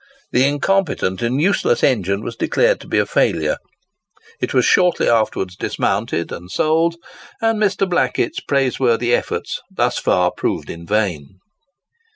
[0.31, 3.57] The incompetent and useless engine was declared to be a failure;
[4.39, 6.95] it was shortly after dismounted and sold;
[7.39, 7.87] and Mr.
[7.87, 11.35] Blackett's praiseworthy efforts thus far proved in vain.